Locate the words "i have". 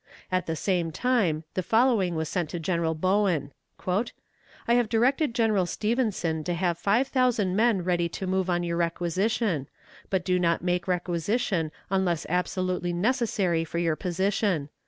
3.87-4.89